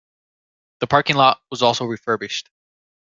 [0.79, 2.49] The parking lot was also refurbished.